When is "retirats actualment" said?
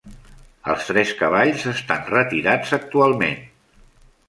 2.15-3.41